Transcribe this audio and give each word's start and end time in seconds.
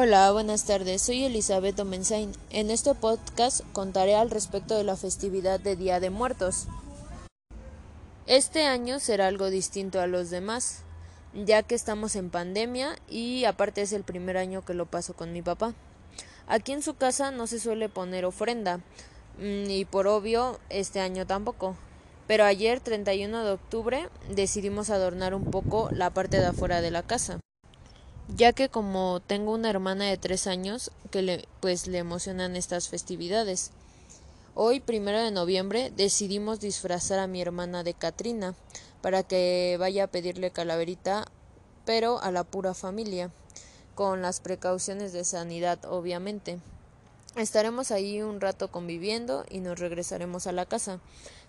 Hola, 0.00 0.30
buenas 0.30 0.64
tardes. 0.64 1.02
Soy 1.02 1.24
Elizabeth 1.24 1.74
Domenzain. 1.74 2.30
En 2.50 2.70
este 2.70 2.94
podcast 2.94 3.62
contaré 3.72 4.14
al 4.14 4.30
respecto 4.30 4.76
de 4.76 4.84
la 4.84 4.94
festividad 4.94 5.58
de 5.58 5.74
Día 5.74 5.98
de 5.98 6.08
Muertos. 6.08 6.68
Este 8.28 8.62
año 8.62 9.00
será 9.00 9.26
algo 9.26 9.50
distinto 9.50 10.00
a 10.00 10.06
los 10.06 10.30
demás, 10.30 10.84
ya 11.34 11.64
que 11.64 11.74
estamos 11.74 12.14
en 12.14 12.30
pandemia 12.30 12.94
y 13.08 13.44
aparte 13.44 13.82
es 13.82 13.92
el 13.92 14.04
primer 14.04 14.36
año 14.36 14.64
que 14.64 14.72
lo 14.72 14.86
paso 14.86 15.14
con 15.14 15.32
mi 15.32 15.42
papá. 15.42 15.74
Aquí 16.46 16.70
en 16.70 16.82
su 16.82 16.94
casa 16.94 17.32
no 17.32 17.48
se 17.48 17.58
suele 17.58 17.88
poner 17.88 18.24
ofrenda 18.24 18.76
mm, 19.40 19.68
y 19.68 19.84
por 19.84 20.06
obvio 20.06 20.60
este 20.70 21.00
año 21.00 21.26
tampoco. 21.26 21.74
Pero 22.28 22.44
ayer, 22.44 22.78
31 22.78 23.44
de 23.44 23.50
octubre, 23.50 24.08
decidimos 24.30 24.90
adornar 24.90 25.34
un 25.34 25.46
poco 25.46 25.88
la 25.90 26.10
parte 26.10 26.38
de 26.38 26.46
afuera 26.46 26.82
de 26.82 26.92
la 26.92 27.02
casa 27.02 27.40
ya 28.36 28.52
que 28.52 28.68
como 28.68 29.20
tengo 29.20 29.52
una 29.52 29.70
hermana 29.70 30.04
de 30.04 30.18
tres 30.18 30.46
años 30.46 30.90
que 31.10 31.22
le, 31.22 31.48
pues 31.60 31.86
le 31.86 31.98
emocionan 31.98 32.56
estas 32.56 32.88
festividades. 32.88 33.70
Hoy, 34.54 34.80
primero 34.80 35.20
de 35.22 35.30
noviembre, 35.30 35.92
decidimos 35.96 36.60
disfrazar 36.60 37.20
a 37.20 37.26
mi 37.26 37.40
hermana 37.40 37.84
de 37.84 37.94
Katrina 37.94 38.54
para 39.00 39.22
que 39.22 39.76
vaya 39.78 40.04
a 40.04 40.08
pedirle 40.08 40.50
calaverita, 40.50 41.26
pero 41.84 42.20
a 42.20 42.30
la 42.30 42.44
pura 42.44 42.74
familia, 42.74 43.30
con 43.94 44.20
las 44.20 44.40
precauciones 44.40 45.12
de 45.12 45.24
sanidad, 45.24 45.78
obviamente. 45.84 46.58
Estaremos 47.36 47.92
ahí 47.92 48.20
un 48.20 48.40
rato 48.40 48.70
conviviendo 48.70 49.44
y 49.48 49.60
nos 49.60 49.78
regresaremos 49.78 50.46
a 50.46 50.52
la 50.52 50.66
casa. 50.66 50.98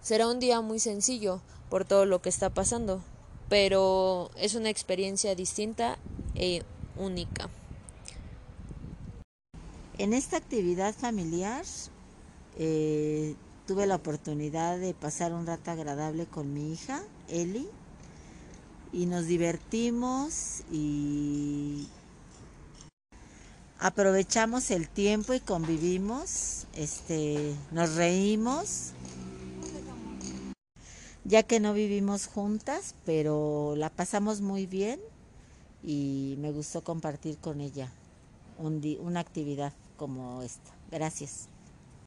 Será 0.01 0.27
un 0.27 0.39
día 0.39 0.61
muy 0.61 0.79
sencillo 0.79 1.41
por 1.69 1.85
todo 1.85 2.05
lo 2.05 2.21
que 2.21 2.29
está 2.29 2.51
pasando, 2.51 3.01
pero 3.49 4.29
es 4.37 4.53
una 4.53 4.69
experiencia 4.69 5.33
distinta 5.33 5.97
e 6.35 6.61
única. 6.99 7.49
En 9.97 10.13
esta 10.13 10.37
actividad 10.37 10.93
familiar 10.93 11.65
eh, 12.57 13.35
tuve 13.65 13.87
la 13.87 13.95
oportunidad 13.95 14.77
de 14.77 14.93
pasar 14.93 15.33
un 15.33 15.45
rato 15.45 15.71
agradable 15.71 16.25
con 16.25 16.53
mi 16.53 16.73
hija, 16.73 17.01
Eli, 17.27 17.67
y 18.93 19.05
nos 19.05 19.25
divertimos 19.25 20.63
y 20.71 21.87
aprovechamos 23.79 24.71
el 24.71 24.89
tiempo 24.89 25.33
y 25.33 25.39
convivimos, 25.39 26.67
este, 26.75 27.55
nos 27.71 27.95
reímos, 27.95 28.91
ya 31.23 31.43
que 31.43 31.59
no 31.59 31.73
vivimos 31.73 32.27
juntas, 32.27 32.95
pero 33.05 33.75
la 33.75 33.89
pasamos 33.89 34.41
muy 34.41 34.65
bien 34.65 34.99
y 35.83 36.35
me 36.39 36.51
gustó 36.51 36.83
compartir 36.83 37.37
con 37.37 37.61
ella 37.61 37.91
una 38.57 39.19
actividad 39.19 39.73
como 39.97 40.41
esta. 40.41 40.71
Gracias. 40.91 41.49